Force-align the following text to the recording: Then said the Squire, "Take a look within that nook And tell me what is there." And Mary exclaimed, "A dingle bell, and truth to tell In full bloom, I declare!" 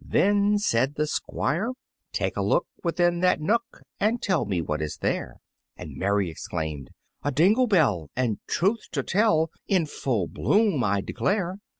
Then 0.03 0.57
said 0.57 0.95
the 0.95 1.05
Squire, 1.05 1.73
"Take 2.11 2.35
a 2.35 2.41
look 2.41 2.65
within 2.83 3.19
that 3.19 3.39
nook 3.39 3.83
And 3.99 4.19
tell 4.19 4.45
me 4.45 4.59
what 4.59 4.81
is 4.81 4.97
there." 4.97 5.35
And 5.77 5.95
Mary 5.95 6.27
exclaimed, 6.27 6.89
"A 7.21 7.31
dingle 7.31 7.67
bell, 7.67 8.09
and 8.15 8.39
truth 8.47 8.85
to 8.93 9.03
tell 9.03 9.51
In 9.67 9.85
full 9.85 10.25
bloom, 10.27 10.83
I 10.83 11.01
declare!" 11.01 11.59